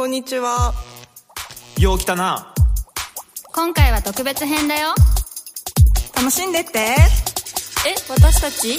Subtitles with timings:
[0.00, 0.72] こんにちは。
[1.78, 2.54] よう来たな。
[3.52, 4.94] 今回は特別編だよ。
[6.16, 6.78] 楽しんでって。
[6.78, 6.96] え、
[8.08, 8.78] 私たち？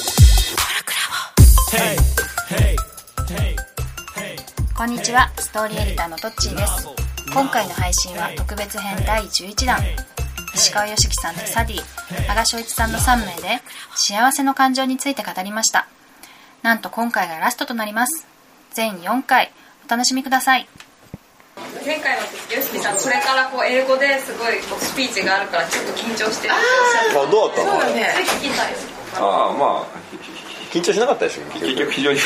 [4.76, 6.88] こんにちは、ストーリーエディターのトッチーです。
[7.32, 9.78] 今回の配信は特別編第11弾。
[10.56, 11.82] 石川良樹さんとサディ、
[12.30, 13.62] 羽賀翔一さんの3名で
[13.94, 15.88] 幸せの感情について語りました。
[16.64, 18.26] なんと今回がラストとなります。
[18.72, 19.52] 全4回、
[19.86, 20.68] お楽しみください。
[21.86, 27.80] 前回の時よしきさんこれからこう英語ですごいこうスピーチがあるからちょっと緊張してるっておっしゃってあどうだったの？
[27.80, 29.88] たそれ聞きたいですああまあ
[30.72, 32.20] 緊張しなかったでしょ結局非常に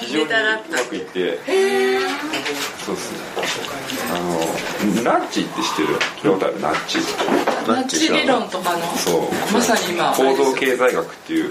[0.00, 1.38] 非常にうまくいって
[2.84, 3.18] そうですね
[4.12, 5.88] あのナッチって知ってる？
[6.16, 6.98] 聞いたことあるナッチ
[7.68, 9.22] ナナッチ理論とかのそう。
[9.52, 11.50] まさに今構造経済学っていう。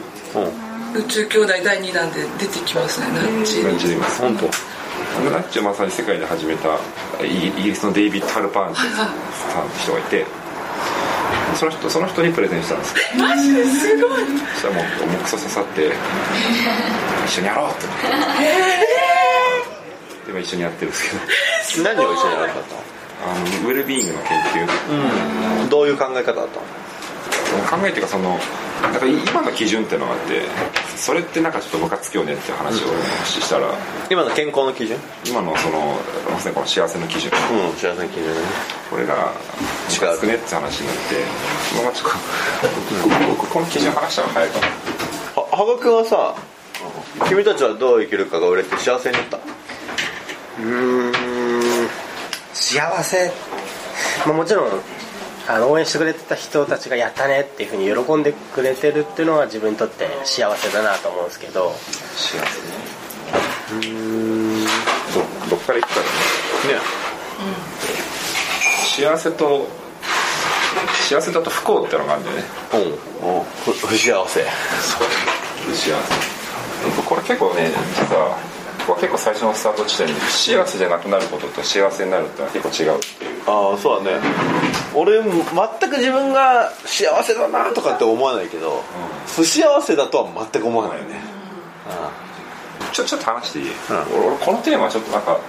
[0.95, 3.64] 宇宙兄弟第2弾で出てきますねナッチ。
[3.64, 4.50] ナッチ本当
[5.31, 6.78] ナッチをまさに世界で始めた
[7.23, 9.11] イギリスのデイビッド・ハルパーンってさんっ
[9.69, 10.25] て人がいて
[11.55, 14.22] その人その人にプレゼンしたんですマジですごい。
[14.55, 15.92] そしたらもう重くそ刺さって
[17.25, 17.81] 一緒にやろうって
[20.27, 21.09] でも一緒にやってるんです
[21.73, 21.89] けど。
[21.89, 22.64] 何を一緒にやらなかっ
[23.22, 24.66] あのウェルビーイングの研究。
[24.67, 24.73] た
[25.64, 26.78] のどういう考え方だったの？
[27.69, 28.38] 考えっていうかその
[28.81, 30.42] なんか今の基準っていうのがあって
[30.95, 32.88] それってなんかちょっとムカつくよねって話を
[33.25, 33.73] したら
[34.09, 34.97] 今の健康の基準？
[35.25, 35.97] 今のその
[36.31, 37.31] まさにこの幸せの基準。
[37.31, 38.42] うん幸せの基準ね。
[38.89, 39.33] これが
[39.92, 41.02] ムカつくねって話になって
[41.83, 42.11] まあちょっ
[43.36, 44.67] とここの基準話したら早いかな
[45.42, 46.36] は羽賀君はさ
[47.27, 49.38] 君たちはどう生きるかが売れて幸せになった？
[49.38, 51.14] うーん
[52.53, 53.31] 幸せ、
[54.25, 54.72] まあ、もちろん
[55.50, 61.73] あの応援してくれてた人たちがやったねっていうふうに喜んでくれてるっていうのは自分にとって幸せだなと思うんですけど。
[62.16, 62.61] 幸せ。
[63.80, 63.88] ね
[65.50, 66.05] どどっから行くかだ
[66.67, 66.75] ね。
[66.75, 66.80] ね
[68.86, 69.67] 幸せと
[71.10, 72.43] 幸せだと不幸ってのがあるんだよね。
[72.73, 72.81] うん。
[72.81, 73.42] う。
[73.42, 74.45] んふ不幸せ。
[75.66, 77.02] 不幸せ。
[77.08, 78.37] これ結構ね実は
[78.99, 83.42] 結構最初のスタート地点で不幸せじゃなくなることと幸せになるってのは結構違うっていう。
[83.48, 84.20] ああそうだね
[84.94, 88.83] 俺全く自分が幸せだなとかって思わないけど、
[89.27, 91.22] 不幸せだとは全く思わないよね、
[92.92, 93.66] ちょちょっと話していい、
[94.14, 95.39] 俺俺このテーマちょっとなんか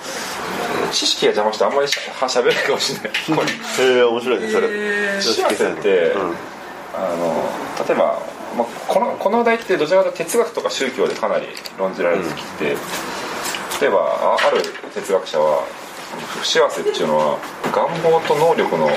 [0.93, 3.11] 知識が邪魔してあんまりしゃしゃべれないかもしれない。
[3.37, 3.43] こ
[3.81, 5.23] え面白いねそれ。
[5.23, 6.15] 幸せって、
[6.95, 7.51] あの
[7.87, 8.19] 例えば、
[8.57, 11.47] まあ、このこの話題ってどちらかというと哲学とか宗教でかなり
[11.79, 12.65] 論じられてきて、
[13.81, 14.63] 例えばあある
[14.95, 15.65] 哲学者は
[16.41, 17.39] 不幸せっていうのは
[17.73, 18.91] 願望と能力の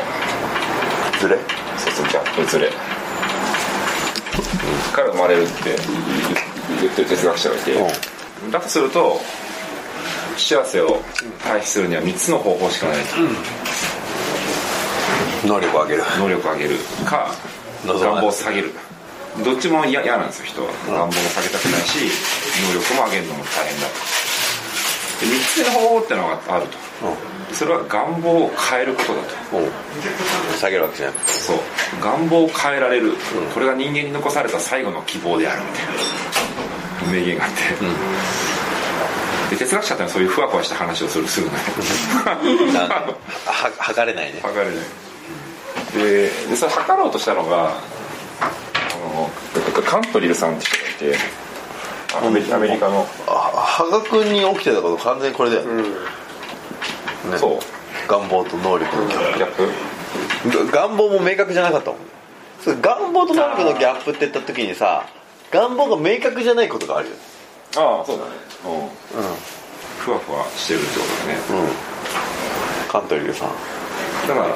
[1.20, 1.38] ずれ
[1.78, 2.70] そうそうギャップずれ
[4.92, 5.76] から生まれるって
[6.82, 7.76] 言ってる哲学者がいて、
[8.52, 9.20] だとすると
[10.36, 11.02] 不幸せを
[11.44, 13.18] 回避するには3つの方法しかないと、
[15.48, 16.04] 能力を上げる。
[16.20, 16.78] 能力を上げる。
[17.06, 17.32] か
[17.86, 18.72] 願望を下げる。
[19.44, 20.70] どっちも嫌嫌なんですよ人は。
[20.88, 22.12] 願望を下げたくないし
[22.70, 26.78] 能力も上げるのも大変だで3つ目の方法ってのがあると、
[27.52, 29.28] それは願望を変えることだと。
[29.58, 29.72] うん。
[30.58, 31.58] 下げるわけじゃなくてそう。
[32.02, 33.14] 願望を変えられる、
[33.54, 35.86] これが人間に残された最後の希望であるみたい
[37.08, 37.58] な名言があって、
[39.56, 41.60] で哲学者ってのはそういうふわふわした話をするするのね
[43.46, 44.40] は測れないね。
[44.42, 44.76] 測れない。
[45.94, 47.74] ででそれ測ろうとしたのが
[48.42, 48.52] あ
[49.16, 49.30] の
[49.84, 51.06] カントリルさんって人
[52.32, 55.84] がいてアメリカの、あ羽賀君に起きてたこと完全にこれだよね,、
[57.30, 57.38] ね。
[57.38, 57.60] そう。
[58.08, 59.70] 願望と能力のギャップ。
[60.72, 62.00] 願望も明確じゃなかったもん。
[62.64, 65.06] そう願望と能力のギャップって言った時にさ
[65.52, 67.20] 願望が明確じゃないことがあるよね。
[67.76, 68.32] ああそうだね。
[68.66, 68.90] うん、
[70.00, 71.64] ふわふわしてるってことだね、
[72.88, 72.92] うん。
[72.92, 73.50] カントリーさん。
[74.28, 74.56] だから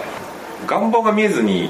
[0.66, 1.70] 願望が見えずに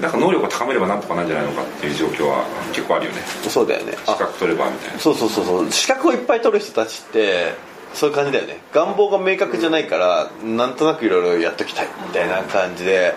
[0.00, 3.22] なんか能力を高めればなんとかなんじゃないのかっていう状況は結構あるよね。
[3.48, 3.92] そうだよね。
[4.06, 4.98] 資格取ればみたいな。
[4.98, 5.70] そうそうそうそう。
[5.70, 7.54] 資格をいっぱい取る人たちって
[7.94, 8.58] そういう感じだよね。
[8.72, 13.14] 願望が明確じゃないから、なんとなくいろいろやっときたいみたいな感じで。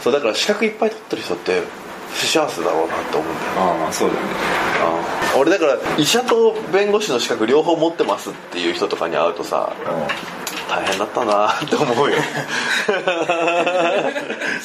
[0.00, 1.62] そうだから資格いっぱい取ってる人って
[2.14, 4.28] 不幸せだろうなって思うんだよああまあそうだよね。
[4.80, 5.02] あ
[5.38, 9.72] 俺だから医者と弁護士の資格両方持ってますっていう人とかに会うとさ
[10.68, 12.16] 大変だったなって思うよ。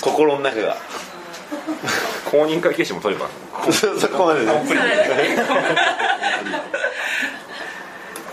[0.01, 0.78] 心の中が。
[2.31, 3.30] 公認会計士も取れば。
[3.72, 4.51] そそこまでね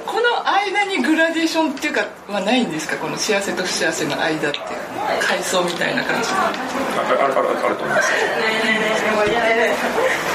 [0.06, 2.96] この間にーションっていうかはないんですか？
[2.96, 4.64] この幸せと不幸せの間っていう
[5.20, 6.50] 階層みたいな感じであ
[7.08, 8.18] あるあるあると思いますよ。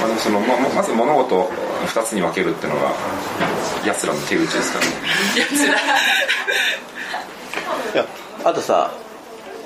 [0.02, 1.50] まあでもそのまままず物事を
[1.86, 2.92] 2つに分けるっていうのが
[3.86, 4.92] やつらの手口ですからね。
[7.94, 8.06] いや
[8.44, 8.92] あとさ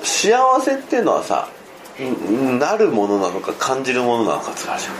[0.02, 1.48] 幸せっていうのはさ
[2.00, 4.94] んなるものなのか感じるものなのかってあるじゃん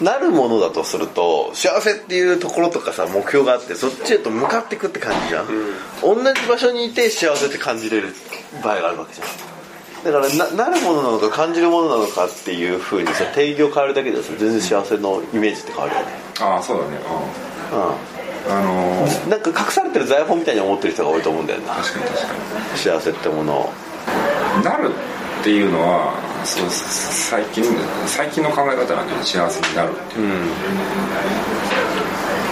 [0.00, 5.46] なるものだとすると幸せっていうところとかさ目標があってそっちへと向かっていくって感じじゃん、
[6.02, 8.14] 同じ場所にいて幸せって感じれる
[8.64, 9.50] 場合があるわけじゃん。
[10.02, 16.06] だからななるものなのか感じるものなのかっていうふうにさ定義を変えるだけでさ全然幸せのイメージって変わるよね。
[16.40, 16.96] ああそうだね。
[17.72, 18.10] うん。
[18.48, 21.74] あのーなんか隠されてる財宝みたいに思ってる人が多いと思うんだよな。
[21.74, 22.26] 確かに確か
[22.76, 23.72] 幸せってものを。
[24.56, 24.90] になる
[25.40, 26.14] っていうのは
[26.44, 27.64] そう最近
[28.06, 29.06] 最近の考え方なん。
[29.06, 30.48] だよね幸せになるっていううん。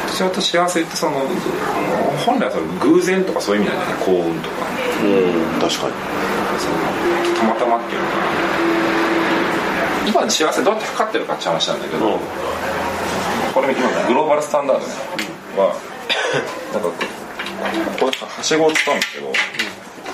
[0.08, 1.20] 私は幸せってその
[2.24, 3.86] 本来はその偶然とかそういう意味なん。
[3.86, 4.56] だよね幸運とか
[5.02, 5.60] うん。
[5.60, 5.92] 確かに
[6.58, 6.76] その
[7.38, 8.22] たまたまっていうのかな
[10.08, 11.82] 今の幸せどうやって測ってるかって話なん。
[11.82, 12.18] だけど、
[13.54, 15.74] これ今グローバルスタンダードは
[16.72, 16.82] なん。
[16.82, 19.00] かこれはしごを使うん。
[19.00, 19.32] ですけど、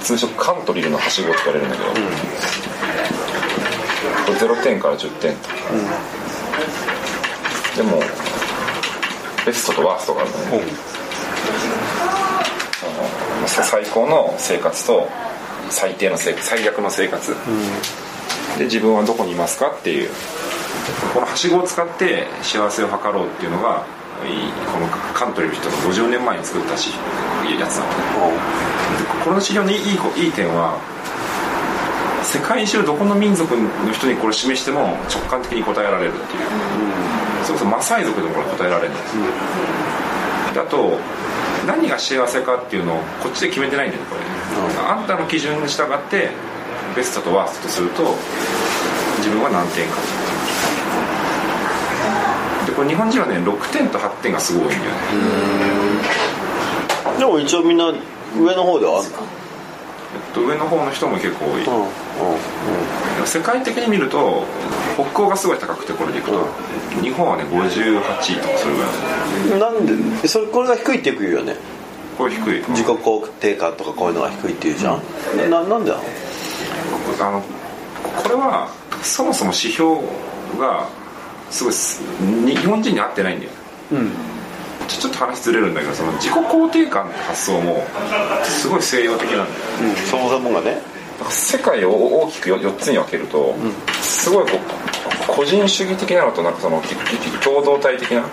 [0.02, 1.70] 通称カントリーのはしごって言われるん。
[1.70, 1.90] だけど、
[4.26, 5.54] 0点から10点とか、
[7.76, 8.00] でも
[9.46, 10.44] ベストとワーストがあるのね、
[13.46, 15.08] その最高の生活と
[15.70, 17.34] 最低の生活最悪の生活、
[18.58, 20.10] で自分はどこにいますかっていう。
[21.14, 23.86] このはしごを使って幸せを図ろうっていうのが
[24.72, 26.90] このカントリーの人が50年前に作ったし
[27.58, 28.36] やつなのね
[28.98, 30.78] でこの資料のいいいい点は
[32.24, 36.26] 世界中どこの民族の人にこれ示しても直感的に答えられるっていう、
[37.44, 39.14] それこそマサイ族でもこれ答えられるんです、
[40.54, 40.98] であと
[41.66, 44.22] 何が幸せかっていうのをこっちで決めてないんだよねこれ、
[44.88, 46.30] あんたの基準に従って
[46.96, 48.02] ベストとワーストとすると
[49.18, 49.96] 自分は何点か
[52.66, 54.98] でこれ日本人はね6点と8点がすごい多いんだよね。
[57.18, 57.92] でも一応みんな
[58.36, 61.64] 上の方ではあるえっと上の方の人も結構多い、
[62.18, 64.44] の世界的に見ると
[64.94, 66.46] 北欧がすごい高くてこれでいくと、
[67.02, 68.90] 日本はね58位とかそれぐらい。
[69.46, 71.56] うんうんなんでそれこれが低いってよく言うよね。
[72.16, 72.64] これ低い。
[72.68, 76.02] 自己肯定感とかこういうのが低いっていうじゃん、ななんでなの？
[77.20, 77.42] あの
[78.22, 78.68] これは
[79.02, 79.96] そもそも指標
[80.58, 80.88] が
[81.50, 81.74] すごい
[82.54, 83.52] 日本人に合ってないんだよ。
[83.92, 84.10] うん。
[84.86, 87.84] ちょちょっと話ずれるんだけどその自己肯定感って発想も
[88.44, 89.48] すごい西洋的なんだよ。
[89.82, 89.96] うん。
[89.96, 90.80] そもそもがね
[91.30, 93.54] 世界を大きく 4, つに分けると、
[94.00, 94.60] すごいこう
[95.28, 96.82] 個人主義的なのとなんかその
[97.42, 98.24] 共同体的な、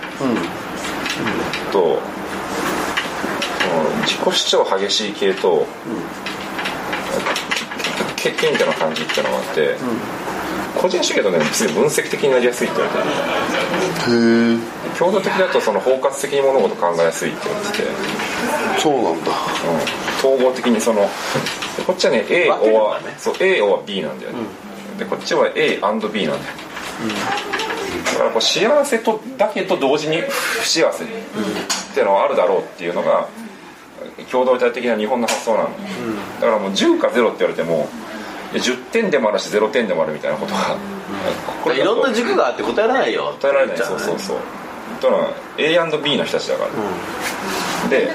[1.71, 1.99] と
[4.01, 5.65] 自己主張激しい系と、
[8.15, 9.77] け謙虚な感じっていうのがあって、
[10.75, 11.39] 個人主義だとね
[11.73, 14.15] 分析的になりやすいって言われてる。
[14.15, 17.83] へえ共同的だとその包括的に物事考えやすいって言われてて、
[18.79, 19.31] そうなんだ。
[19.31, 19.33] う
[19.97, 20.11] ん。
[20.21, 24.37] 統合的にそのでこっちはね A 分けるん or だねそう A or B なんだよね、
[24.99, 26.53] でこっちは A&B なんだよ、
[28.05, 31.07] だからこう幸せとだけど同時に不幸せっ
[31.95, 33.27] ていうのはあるだろうっていうのが
[34.31, 35.69] 共同体的な日本の発想なの、
[36.39, 37.89] だからもう10か0って言われても
[38.53, 40.77] いや10点でもあるし0点でもあるみたいなことが、
[41.63, 43.35] これいろんな軸があって答えられないよ。
[43.41, 43.77] 答えられない。
[43.77, 44.37] そうそうそう
[44.99, 48.11] とのは A&B の人たちだから、で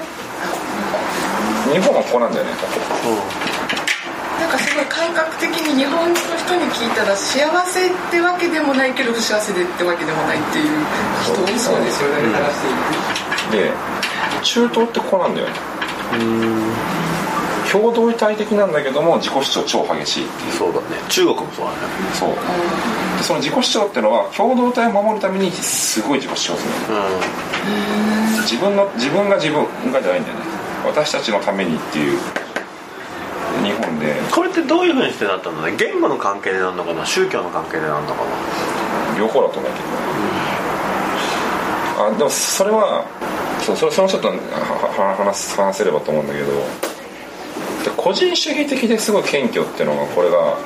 [1.72, 2.50] 日本はこうなんだよね。
[4.40, 10.66] なんかすごい感覚的に日本の人に聞いたら幸せってわけでもないけど不幸せでってわけでもないっていう
[11.24, 12.60] 人多そうですよね、話し
[13.50, 13.72] ていで
[14.42, 15.54] 中東ってこうなんだよね
[17.70, 20.52] 共同体的なんだけども自己主張超激しいっていう。
[20.52, 20.86] そうだね。
[21.08, 21.78] 中国もそうだね。
[22.14, 22.30] そう。
[23.18, 26.72] でその自己主張ってのは共同体を守るためにすごい自己主張する。
[28.36, 30.44] の自分の自分が自分がじゃないんだよね。
[30.86, 32.18] 私たちのためにっていう。
[33.64, 34.14] 日本で。
[34.30, 35.74] これってどういうふうにしてなったのね？
[35.76, 37.06] 言語の関係でなんのかな？
[37.06, 38.28] 宗教の関係でなんのかな？
[39.18, 39.84] 両方だと思うけど。
[42.04, 43.06] あでもそれは
[43.62, 46.46] そうそれそのちょっと話す話せればと思うんだけど。
[46.46, 46.52] で
[48.06, 50.56] 個人主義的ですごい謙虚っていうのがこれが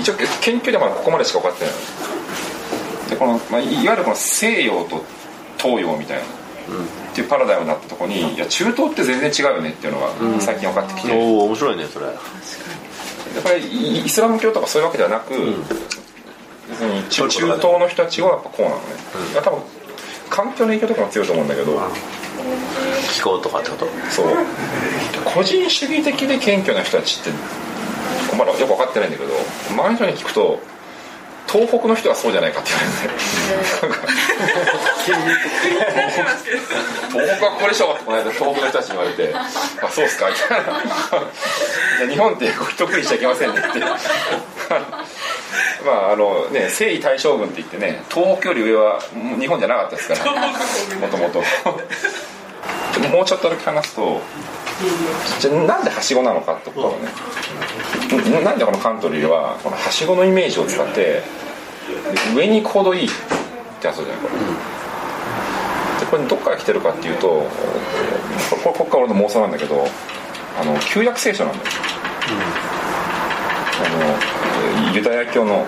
[0.00, 1.74] 一応研究ではまだここまでしか分かってない。
[3.10, 5.04] でこの、まあ、いいわゆるこの西洋と
[5.56, 6.26] 東洋みたいな、っ
[7.14, 12.06] ていうパラダイムになったところにいや中東って全然違うよねっていうのが最近分かってきて、おお面白いねそれ。
[12.06, 12.16] やっ
[13.44, 15.30] ぱりイイスラム教とかそういうわけではなく、
[16.68, 18.82] 別に中中東の人たちはやっぱこうなのね、
[19.32, 19.62] いや多分
[20.28, 21.80] 環境の影響とかも強いと思うんだけど、
[23.14, 23.86] 気候とかってこと？
[24.10, 24.26] そう。
[25.24, 27.30] 個人主義的で謙虚な人たちって
[28.36, 29.32] まだよく分かってないんだけど
[29.70, 30.58] 周りの人に聞くと
[31.46, 34.04] 東北の人はそうじゃないかって言われて。
[37.12, 39.48] 東北はこれでしょってこの間東北の人たちに言われて「あ
[39.90, 43.80] そうっすか」みたいな「じゃあ日本ってこれ得意しちゃいけませんね」って。
[45.84, 48.98] まああのね征夷大将軍って言ってね東北より上は
[49.38, 50.32] 日本じゃなかったですから。
[50.98, 51.44] もともと
[53.12, 54.20] もうちょっとだけ話すと
[55.40, 57.08] じゃなんではしごなのかってことをね
[58.42, 61.22] なんでこのカントリーはこのはしごのイメージを使って
[62.34, 63.10] 上に行くほどいいっ
[63.80, 64.16] てやつじゃない？
[64.18, 64.34] これ、
[66.00, 67.46] でこれどっから来てるかっていうとこ
[68.56, 69.86] れここから俺の妄想なんだけど
[70.60, 71.70] あの旧約聖書なんだよ、
[73.80, 75.66] あのユダヤ教の、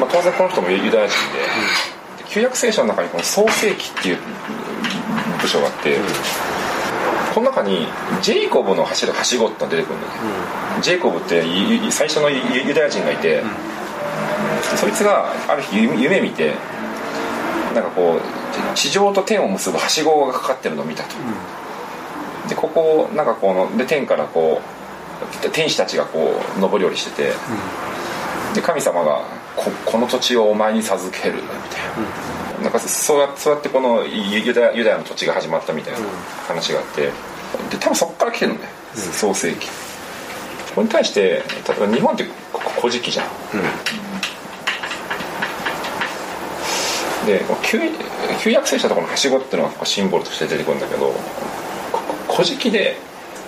[0.00, 1.91] まあ、当然この人もユダヤ人,、で。
[2.32, 4.18] 旧約聖書の中にこの創世記っていう
[5.42, 5.98] 部署があって、
[7.34, 7.86] この中に
[8.22, 10.18] ジェイコブの走るはしごってのが出てくるんだよね、
[10.82, 13.42] ジェイコブってゆ最初のユユダヤ人がいて、
[14.76, 16.54] そいつがある日夢夢見て
[17.74, 21.16] なんかこう地上と天を結ぶはしごがかかってるのを見たと、
[22.48, 24.62] でここなんかこので天からこ
[25.44, 27.32] う天使たちがこう上り下りしてて、
[28.54, 29.20] で神様が
[29.56, 31.50] ここの土地をお前に授けるみたい
[32.58, 36.00] な、なんかそうやってこのユユダヤユダヤの土地が始まったみたいな
[36.46, 37.10] 話があって。
[37.70, 39.68] で多分そこから来てるんだよ、創世紀
[40.74, 41.36] これに対して例
[41.76, 43.26] えば日本ってこ古事記じゃん、
[47.26, 47.78] で旧
[48.40, 51.12] 旧約聖書とこのはしごっていうのがシンボルとして出てくるんだけど
[51.92, 52.96] ここ古事記で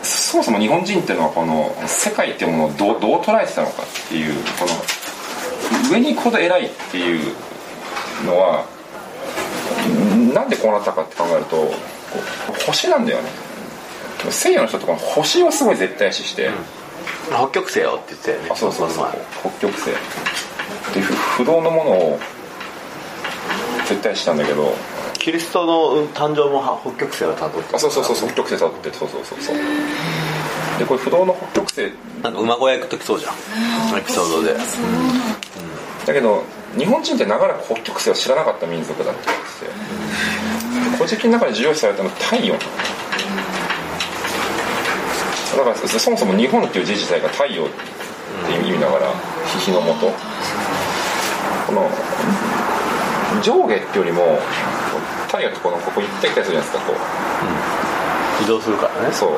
[0.02, 4.72] そもそも日本人っていうのはこの世界っていうものをどうどう捉えてたのかっていうこの
[5.90, 7.34] 上に行くほど偉いっていう
[8.26, 8.64] のは
[10.34, 11.72] なんでこうなったかって考えると
[12.66, 13.30] 星なんだよね。
[14.30, 16.50] 西洋の人とかも星をすごい絶対視して、
[17.28, 18.48] 北極星よって言ってたよね。
[18.52, 19.08] あそうそうそう。
[19.42, 19.90] 北極星。
[20.94, 22.18] で不不動のものを
[23.86, 24.62] 絶対したんだけど。
[24.62, 24.72] 前
[25.18, 29.40] キリストの誕生もは北極星をたどってあそうそうそうそう北極星たどってそうそうそう。
[29.40, 29.56] そう
[30.78, 31.92] でこれ不動の北極星。
[32.22, 33.98] なんか馬小屋行く時そうじゃん。
[33.98, 34.56] エピソードで
[36.06, 36.44] だけど
[36.76, 42.54] 日本人って長らく北極星を知らなかった民族だって言ってて古事記の中で重要視されたのは太陽。
[45.56, 49.12] だからそそもそも日本っていう字自体が太陽っていう意味だから
[49.60, 50.10] 日の元
[51.66, 51.88] この
[53.40, 54.38] 上下っていうよりも
[55.28, 56.92] 太陽ってこのここ行ったり来たりするじゃないですかこ
[58.40, 58.44] う。
[58.44, 59.12] 移動するからね。
[59.12, 59.30] そう。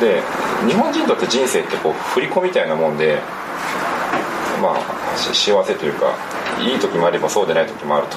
[0.00, 0.22] で
[0.66, 3.20] 日本人にとって人生ってこう振り子みたいなもんで
[4.62, 6.14] まあし幸せというか
[6.60, 8.16] いい時もあればそうでない時もあると。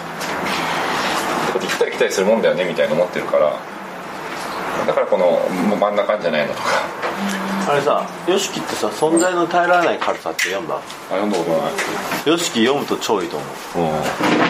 [1.59, 3.55] 行ったり来たりするもんだよねみたいな思ってるから。
[4.87, 5.39] だからこの
[5.77, 6.69] 真ん中じゃないのとか。
[7.69, 10.75] あれさ YOSHIKI ってさ存在の耐えられない軽さって読んだ？
[10.75, 11.71] あ読んだことない。
[12.25, 13.49] YOSHIKI 読むと超いいと思う。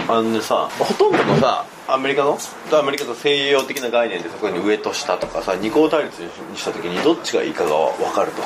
[0.08, 2.38] あのねさほとんどのさアメリカの？
[2.72, 8.42] アメリカと西洋的な概念でそこに上と下とかさ二項対立にした時にどっちがいいかが分かると、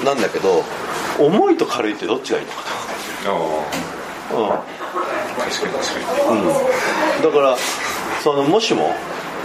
[0.00, 0.04] うん。
[0.06, 0.64] なんだけど
[1.18, 2.79] 重いと軽いってどっちがいいのかあと、
[3.24, 4.62] うん、あ
[5.38, 6.34] 確かに確か
[7.18, 7.56] にだから
[8.22, 8.94] そのもしも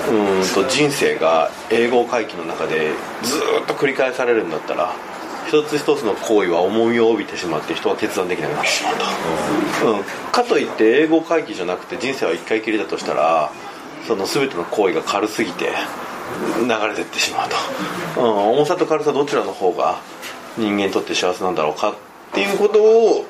[0.10, 2.91] うんと人生が英語回帰の中で
[3.24, 4.94] ずっと繰り返されるんだったら
[5.48, 13.51] 一つ一つの行為は重みを帯びてしまって人は決断できなくなってしまうと、うん、かといって英語回帰じゃなくて人生は一回きりだとしたら
[14.08, 15.72] その全ての行為が軽すぎて
[16.60, 17.50] 流れていってしまう
[18.15, 20.00] と、うん、重さと軽さどちらの方が
[20.58, 21.96] 人間にとって幸せなんだろうかっ
[22.34, 23.25] ていうことを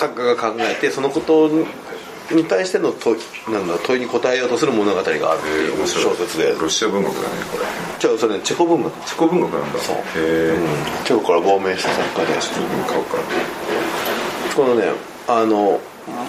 [0.00, 1.50] 作家が考えてそのこと
[2.34, 3.20] に対しての問い
[3.52, 6.54] なんだ問いに答えようとする物語があるっていう小説で。
[6.58, 7.64] ロシア文学だねこれ。
[7.98, 9.78] じゃあそれねチェコ文学チェコ文学なんだ。
[9.80, 9.96] そう。
[9.96, 10.56] へえ。
[11.04, 13.04] チェコから亡命した作家で買う。
[13.04, 13.18] か
[14.56, 14.84] このね
[15.28, 15.80] あの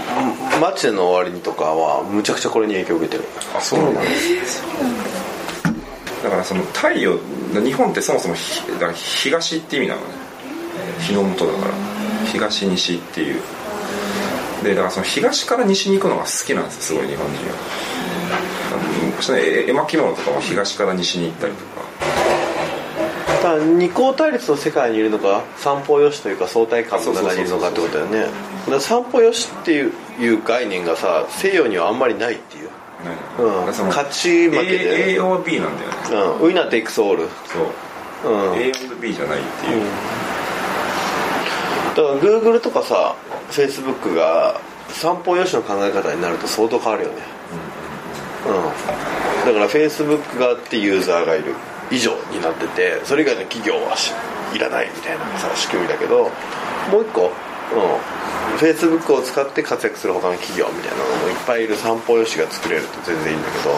[0.60, 3.24] 「マチネの終わりに」とかはむちゃくちゃこれに影響を受けてる。
[3.56, 4.02] あそうなんだ。
[6.24, 7.18] だからその太陽
[7.54, 10.08] 日本ってそもそもひだから東って意味なのね。
[11.00, 11.74] 日の元だから。
[12.32, 13.42] 東西っていう
[14.64, 18.02] でだからその東から西に行くのが好きなんですよすごい日本人は。
[19.38, 21.82] 絵絵巻物とかも東から西に行ったりとか。
[23.44, 28.28] だから二項対立の世界にいるのか三方よしというか相対感の中にいるのかってことだよね。
[28.80, 32.70] 三方よしっていういう概念がさ西洋にはあんまりないっていう、
[33.40, 36.38] うん、勝ち負けで、A, A は B なんだよね。
[36.42, 37.30] うん、ウィナーテイクスオール。
[38.24, 38.60] そう、うん。
[38.60, 39.84] A and B じゃないっていう、
[41.96, 43.16] だから Google とかさ
[43.50, 47.16] Facebook が三方よしの考え方になると相当変わるよね。
[48.48, 51.56] うん、だから Facebook がってユーザーがいる。
[51.92, 54.14] 以上になっててそれ以外の企業はし
[54.56, 56.32] いらないみたいなさ仕組みだけど
[56.90, 57.30] もう一個
[58.56, 61.76] フェイスブックを使って活躍する他の企業みたいなのもいっぱいいる。
[61.76, 63.76] 散歩よしが作れると全然いいんだけど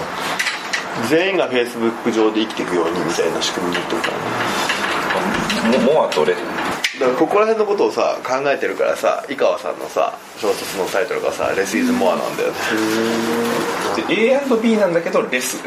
[1.10, 5.78] 全員がフェイスブック上で生きていくようにみたいな仕組みになってるからね。
[5.92, 6.36] モアとレ
[7.04, 12.56] だからここら辺のことをさ考えてるからさ井川さんのさ小説のタイトルがさ「レス・イズ・モア」なんだよね。
[14.08, 15.58] で A&B なんだけどレス。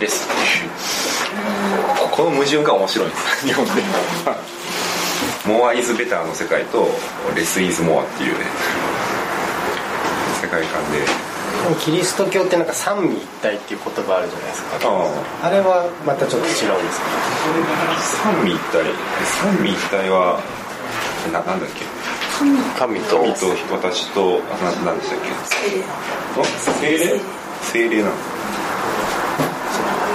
[0.00, 0.66] レスってい
[2.06, 2.10] う。
[2.10, 3.08] この矛盾が面白い。
[3.08, 3.82] んです日本で。
[5.46, 6.88] モア・イズ・ベターの世界と
[7.36, 8.46] レス・イズ・モアっていうね。
[10.40, 10.98] 世界観で。
[11.84, 14.78] キリスト教ってなんか三位一体っていう言葉あるじゃないですか。
[15.42, 15.46] あ。
[15.46, 17.06] あれはまたちょっと違うんですか？
[18.24, 18.82] 三位一体。
[19.42, 20.40] 三位一体は
[21.30, 21.84] ななんだっけ？
[22.78, 23.18] 神と。
[23.18, 25.28] 神と私とあななんでしたっけ？
[26.80, 27.20] 精霊
[27.60, 28.02] 精霊？
[28.02, 28.14] なの。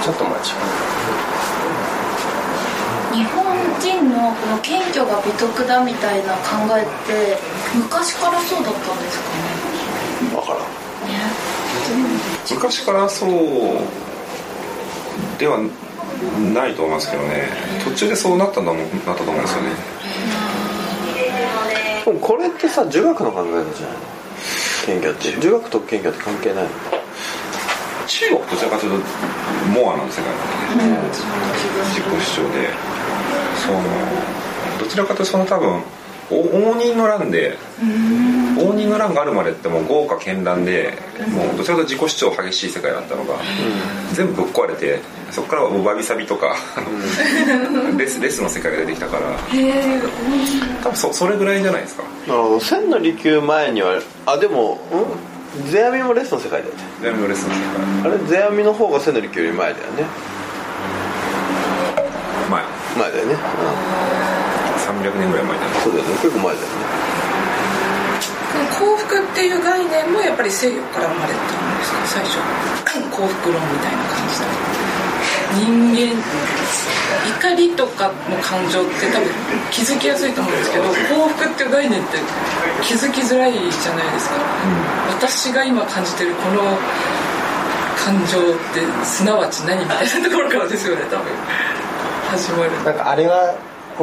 [0.02, 0.52] ちょっと待ち。
[3.14, 3.34] 日本
[3.80, 6.40] 人のこの謙虚が美徳だみたいな考
[6.76, 7.38] えって
[7.74, 10.30] 昔からそうだったんですかね？
[10.30, 10.62] 分からん。
[12.54, 13.30] 昔からそう
[15.38, 15.58] では
[16.52, 17.48] ないと思いますけどね。
[17.84, 19.70] 途中でそうなったんだもんなったと思うんですよね
[22.08, 24.02] でもこれってさ儒学の考え方じゃないの
[24.86, 26.70] 謙虚って儒学と謙虚って関係ないの？
[28.06, 29.08] 中国どちらかというと
[29.78, 30.32] モアの世界
[30.78, 31.10] なんで、ね。
[31.92, 32.72] 自己主張で。
[33.60, 33.82] その
[34.78, 35.82] どちらかというとその多分お
[36.30, 37.56] 応仁の乱で
[38.58, 40.92] 応仁の乱があるまでってもう豪華絢爛で
[41.32, 43.36] もうどちらかと自己主張激しい世界だったのが、
[44.12, 49.38] 全部ぶっ壊れてそこからはわびさびとか、あのレスレスの世界が出てきたから。
[50.82, 52.02] 多分そそれぐらいじゃないですか。
[52.26, 52.60] なるほど。
[52.60, 54.74] 千の利休前にはあでも
[55.64, 55.70] ん？
[55.72, 56.82] 世阿弥もレスの世界だよね。
[57.00, 57.60] 全部レスの世
[58.02, 58.12] 界。
[58.12, 58.36] あれ？
[58.36, 60.04] 世阿弥の方が千の利休より前だよね。
[62.50, 62.62] 前。
[62.98, 63.34] 前だよね、
[64.88, 66.10] 300年ぐらい前だうん、そうだよね。
[66.22, 66.72] 結構前だよね
[68.78, 72.20] 幸福っていう概念もやっぱり西洋から生まれたんですか？
[72.20, 72.38] 最初。
[73.12, 74.46] 幸福論みたいな感じで
[75.54, 76.16] 人間
[77.28, 79.28] 怒りとかの感情って多分
[79.70, 82.18] 気づきやすいと思うんですけど幸福っていう概念って
[82.82, 84.36] 気づきづらいじゃないですか、
[85.10, 86.62] 私が今感じてるこの
[87.96, 88.42] 感情っ
[88.74, 91.24] てすなわち何みたいなところからですよね多分。
[92.30, 92.70] 始まる。
[92.84, 93.54] なんかあれは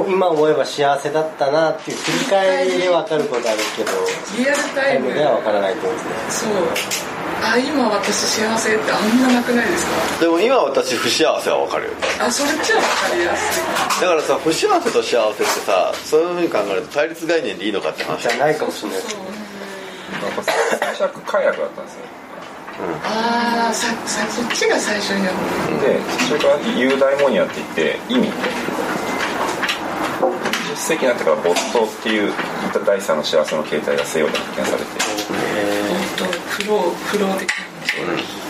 [0.03, 3.91] 今思えば幸せだったなっていう振り返りで分かることあるけど
[4.38, 5.13] リアルタイム。
[5.13, 5.99] では分からないってことで
[6.31, 6.51] すね。
[6.51, 6.60] そ
[7.01, 7.12] う。
[7.43, 10.19] あ今私幸せってあんななくないですか？
[10.19, 14.01] でも今私不幸せは分かるよあそれじゃ分かりやすい。
[14.01, 18.27] だからさ不幸せと幸せってさそういうふうに考えると対立概念でいいのかって話。
[18.27, 20.43] じゃないかもしれないですなんか
[20.79, 21.99] 最初は快楽だったんですよ。
[23.03, 28.27] ああささそっちが最初にあるでそれからユーダイモニアって言って意味
[30.75, 32.33] 20世紀になってから没頭っていう
[32.85, 37.49] 第三の幸せの形態が西洋で発見されて本当フローフロー的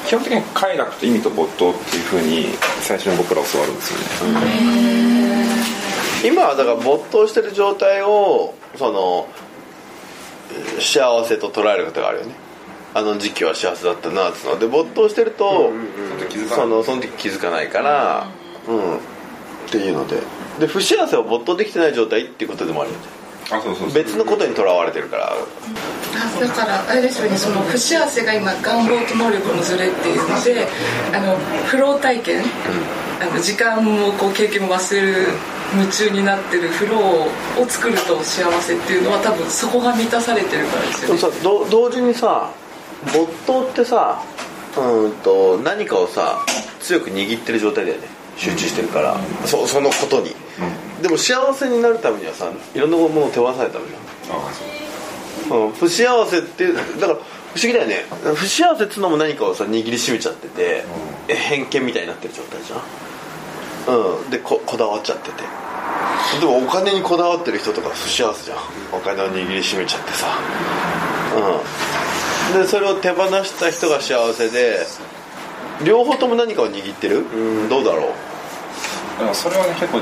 [0.07, 2.47] 基本的に快楽と意味と没頭っていうふうに
[2.81, 3.75] 最初に僕ら教わるん。
[3.75, 4.39] ですよね、
[6.25, 9.27] 今はだから没頭してる状態をその
[10.51, 12.35] えー幸せと捉えることがあるよね
[12.93, 15.71] あの時期は幸せだったなっていうので没頭してると、
[16.49, 18.27] その時気づかないから
[18.67, 18.99] うん、っ
[19.69, 20.21] ていうので
[20.59, 22.91] で不幸せを没頭できてない状態っていうことでもある
[23.51, 23.93] あそうそうそう。
[23.93, 25.33] 別のことにとらわれてるから。
[25.33, 30.67] あだからあれですよねその不幸せが今願望と能力のズレっていうので
[31.13, 32.43] あのフロー体験、
[33.21, 35.27] あの時間もこう経験も忘れる
[35.73, 41.69] 夢中になってるフローを作ると幸せっていうのは多分そこが満たされてるからですよね。
[41.69, 42.49] 同時にさ
[43.03, 44.23] 没頭ってさ
[44.77, 46.39] うんと何かをさ
[46.79, 48.07] 強く握ってる状態だよね。
[48.37, 50.35] 集中してるから、そそのことに、
[51.05, 53.95] でも幸せになるためにはさいろんなものを手放さないとダメじ
[54.31, 55.59] あそう。
[55.59, 57.17] ゃん、うん、不幸せってだから不思
[57.61, 58.05] 議だよね。
[58.35, 60.83] 不幸せっつうのも何かをさ握りしめちゃってて、
[61.27, 62.81] え偏見みたいになってる状態じゃん。
[64.17, 64.29] うん。
[64.31, 65.43] でここだわっちゃってて。
[66.39, 68.57] でもお金にこだわってる人とか不幸せじゃん。
[68.91, 70.39] お金を握りしめちゃってさ。
[72.51, 72.61] うん。
[72.61, 74.79] でそれを手放した人が幸せで
[75.85, 77.23] 両方とも何かを握ってる、
[77.69, 78.34] どうだろう？
[79.19, 79.99] でもそれはね結構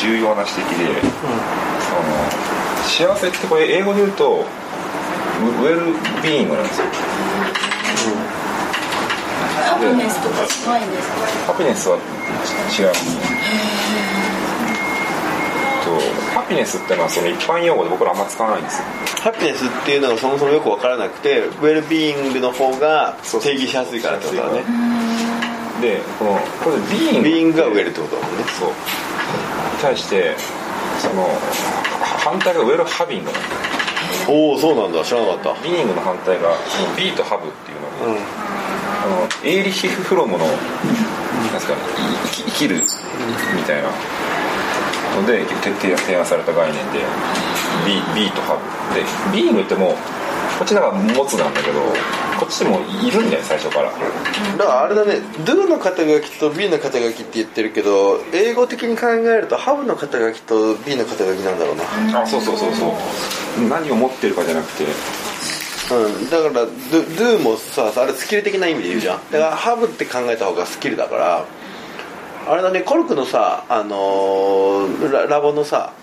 [0.00, 1.08] 重要な指摘で、そ
[3.08, 5.80] の幸せってこれ英語で言うとウウェル
[6.22, 6.86] ビーイングなんですよ。
[9.68, 11.14] ハピネスとか近いんですか？
[11.52, 12.00] ハピネスは違い
[12.86, 13.04] ます
[15.84, 15.90] と
[16.32, 18.86] ハピネスってのはその一般用語で僕らあんま使わないんですよ。
[19.22, 24.62] ハピネスっていうのがそもそもよく分からなくてウェルビーイングの方が定義しやすいからってことだね
[25.84, 27.22] でこのこれでビーイン。
[27.22, 28.44] グビーイングがウェルってことだもんね。
[28.58, 28.68] そう。
[28.70, 28.74] に
[29.82, 30.34] 対して
[30.98, 31.28] その
[32.00, 33.40] 反対がウェルハビングなんだ
[34.28, 35.04] おおそうなんだ。
[35.04, 35.62] 知らなかった。
[35.62, 36.56] ビーイングの反対が
[36.96, 38.16] ビーとハブっていうの。
[38.16, 38.20] で、
[39.04, 41.74] あのエーリヒ・フロムのなんですか
[42.24, 42.80] 生き生きる
[43.54, 43.90] みたいな。
[45.14, 46.98] ので徹底提案された概念で
[47.86, 49.94] ビビーとハブでビーイングってもう
[50.58, 51.80] こっちなんか持つなんだけど
[52.44, 53.90] こっちでもいるんだよ最初から。
[53.90, 62.20] だからあれだね Do の肩書きと B の肩書きって言ってるけど英語的に考えるとハブの肩書きと B の肩書きなんだろうな。
[62.20, 63.68] あそうそうそうそう。
[63.68, 64.84] 何を持ってるかじゃなくて。
[64.84, 69.30] うん、だから Do, Do もさあれスキル的な意味で言うじゃん。
[69.30, 71.44] だからハブって考えた方がスキルだから
[72.46, 75.94] あれだねコルクのさ、あのーララボのさ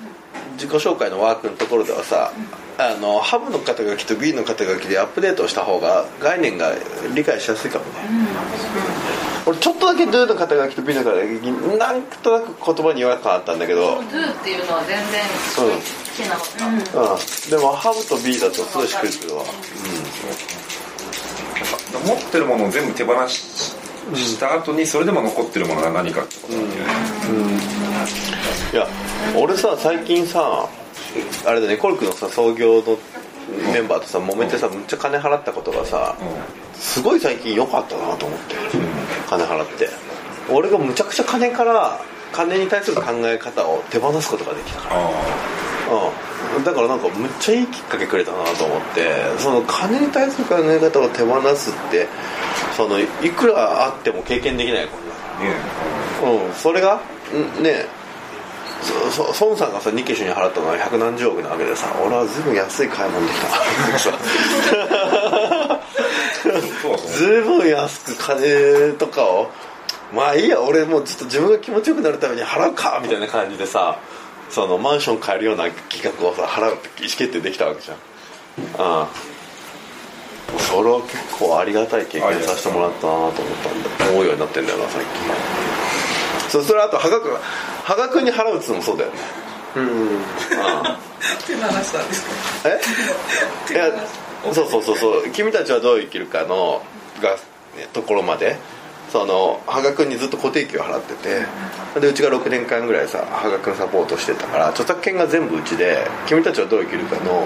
[0.53, 2.31] 自己紹介のワークのところではさ
[2.77, 6.73] あのハブの肩書きと B の肩書きでアップデートをした方が概念が
[7.13, 7.91] 理解しやすいかもね、
[9.45, 11.45] 俺ちょっとだけ Do の肩書きと B の肩書き
[11.77, 15.23] なんとなく言葉に違和感あったんだけど、うん、Do っていうのは全然
[16.15, 16.45] 聞けなかっ
[17.49, 19.43] た、でもハブと B だとすごいしっくりするわ、
[22.05, 23.75] 持ってるものを全部手放し
[24.15, 26.89] した後にそれでも残ってるものが何かってことなんだよね、
[28.73, 28.87] いや
[29.37, 30.67] 俺さ最近さ
[31.45, 32.97] あれだねコルクのさ創業の
[33.73, 36.15] メンバーとさ揉めてさむっちゃ金払ったことがさ
[36.75, 38.55] すごい最近良かったなと思って。
[39.29, 39.89] 金払って。
[40.49, 41.99] 俺がむちゃくちゃ金から
[42.33, 45.09] 金に対する考え方を手放すことができたから。
[46.57, 49.11] うん、だからなんかむっちゃいいきっかけくれたなと思って。
[49.37, 52.07] その金に対する考え方を手放すって
[52.75, 56.53] そのいくらあっても経験できないことだうん。
[56.53, 56.99] それが
[57.59, 57.85] んね
[58.81, 63.47] そそ孫さんがさ日経主に払ったのは百何十億なわけでさ俺は随分安い買い物できた。
[66.49, 66.61] な
[67.17, 69.51] 随分安く金とかを
[70.13, 73.99] まあいいや俺もうちょっと自分が気持ちよくなるために払うかみたいな感じでさ
[74.49, 77.97] そのマンション買えるような企画をさ払うって意思決定できたわけじゃん。
[77.97, 79.09] ああ。
[80.59, 85.11] それは結構ありがたい経験させてもらったなと思ったんだ思うようになってんだよな最近。
[86.49, 87.31] そそれあと羽賀君
[87.85, 89.17] 羽賀君に払うっつうのもそうだよね。
[89.75, 90.19] うん。
[90.63, 90.99] あ
[91.47, 92.25] 手放したんです
[92.63, 92.69] か？
[92.69, 93.73] え？
[93.73, 93.91] いや
[94.53, 95.29] そうそうそうそう。
[95.31, 96.81] 君たちはどう生きるかの
[97.21, 97.35] が、
[97.77, 98.57] ね、ところまで。
[99.11, 101.45] その羽賀君にずっと固定給を払ってて。
[101.99, 107.45] でうちが6年間ぐらいさ羽賀君サポートしてたから著作権が全部うちで君たちはどう生きるかの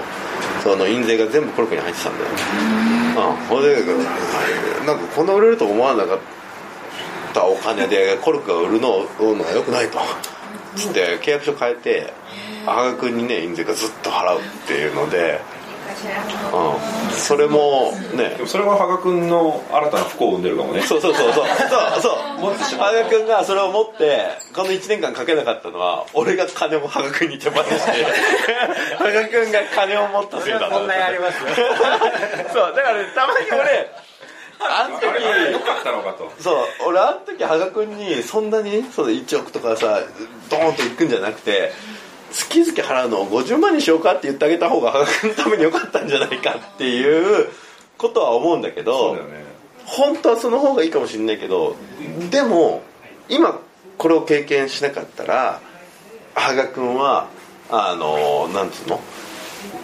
[0.62, 2.30] その印税が全部コルクに入ってたんだよ。
[2.30, 3.36] うん。
[3.48, 3.82] ほんで
[4.86, 6.24] なんかこんな売れると思わなかった
[7.44, 9.98] お金でコルクが売るののがよくないと。
[10.76, 12.12] つって契約書変えて
[12.66, 15.40] 羽賀君にね印税がずっと払うっていうので。
[16.52, 18.30] うん、それもね。
[18.36, 20.82] でもそれは羽賀君の新たな不幸を生んでるかもね。
[20.82, 21.44] そうそうそうそう。
[22.02, 22.60] そう。
[22.60, 22.78] そう。
[22.78, 27.76] 羽賀君がそれを持ってこの1年間かけなかったのは俺が金を羽賀君に手放して
[28.98, 31.38] 羽賀君が金を持ったせいだそんなやります？
[32.52, 32.74] そう。
[32.76, 33.90] だからねたまに俺
[34.60, 35.04] あの時
[35.52, 36.32] よかったのかと。
[36.40, 36.56] そう
[36.88, 40.00] 俺あの時羽賀君にそんなにそう1億とかさ
[40.50, 41.72] ドーンといくんじゃなくて
[42.32, 47.48] 月々払うのを50万にしようかって言ってあげた方が羽賀君のためによかったんじゃないかっていう
[47.98, 49.44] ことは思うんだけどそうだよね。
[49.84, 51.76] 本当はその方がいいかもしれないけど
[52.30, 52.82] でも
[53.28, 53.60] 今
[53.98, 55.60] これを経験しなかったら
[56.34, 57.28] 羽賀君は
[57.70, 59.00] あのなんつうの？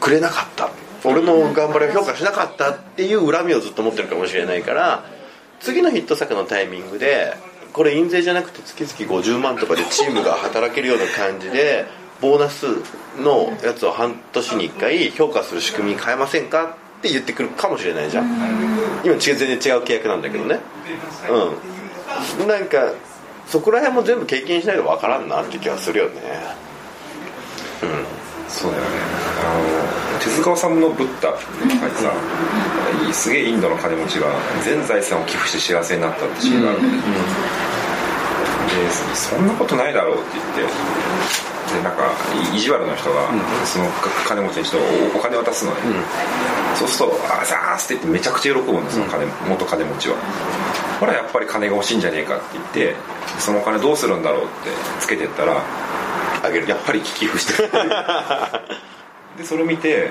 [0.01, 0.71] くれなかった
[1.05, 5.05] 俺の頑張りを評価しなかったっていう恨みをずっと持ってるかもしれないから
[5.61, 7.35] 次のヒット作のタイミングで
[7.73, 11.87] これ印税じゃなくて月々50万とかでチームが働けるような感じで
[12.21, 12.67] ボーナス
[13.21, 18.27] のやつを半年に1回評価する仕組みに変えませんかって言ってくるかもしれないじゃん。
[19.05, 20.61] 今全然違う契約なんだけどね。
[22.41, 22.47] うん。
[22.47, 22.93] なんか
[23.49, 26.21] そこら辺も全部経験しないと分からんなって気がするよね。
[27.83, 27.89] うん。
[28.49, 28.89] そうだよね。
[29.45, 29.82] あの
[30.23, 32.13] 手塚治虫の「ブッダ」って書いてさ
[33.13, 34.27] すげえインドの金持ちが
[34.65, 40.25] 全財産を寄付して幸せになったってシーンがあるんで,、でそんなことないだろうって
[40.57, 41.53] 言って。
[41.73, 42.13] でなんか
[42.55, 43.29] 意地悪な人が
[43.65, 43.87] その
[44.29, 44.77] 金持ちに人
[45.17, 45.79] お金渡すのね、
[46.79, 50.17] そうすると「あざーす」って言ってめちゃくちゃ喜ぶんですその金元金持ちは。
[51.01, 52.95] ほらやっぱり金が欲しいんじゃねえかって言って
[53.39, 54.51] そのお金どうするんだろうって
[55.01, 55.63] つけてったら
[56.45, 56.69] あげる。
[56.69, 57.71] やっぱり寄付してる
[59.37, 60.11] でそれを見て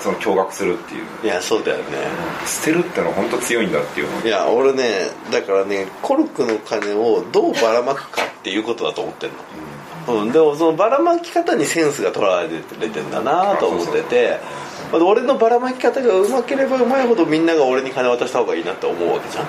[0.00, 1.04] その驚愕するっていう。
[1.24, 1.84] いやそうだよね。
[2.46, 4.20] 捨てるってのは本当強いんだっていう。
[4.20, 9.30] のいや俺ねだからねコルクの金をどうばらまくかっていうことだと思ってん
[10.06, 14.38] の、うん、でもそのばらまき方にセンスが取られてんだなと思ってて。
[14.92, 19.46] 俺のばらまき方がうまければうまいほどみんなが俺に金渡した方がいいなって思うわけじゃん。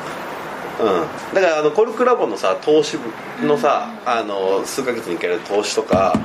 [0.77, 2.97] うん、だからあのコルクラボのさ投資
[3.43, 6.19] のさあの数ヶ月に1回やる投資とか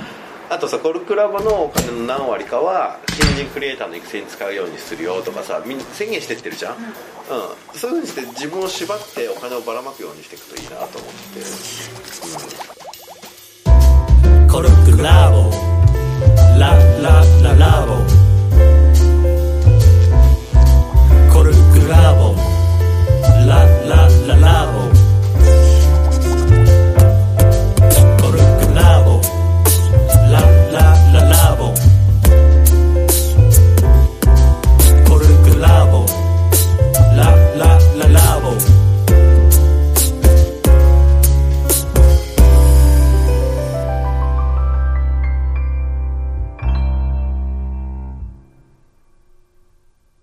[0.50, 6.92] あとさコルクラボのお金の何割かは新人クリエイターの育成に使うようにするよとかさみんな宣言してってるじゃん、うん、うん、
[7.72, 11.40] そういうふうにして自分を縛ってお金をばらまくようにしていくといいなと思って、
[14.40, 15.50] うん、コルクラボ。
[16.58, 17.94] ララララボ。
[21.32, 22.39] コルクラボ。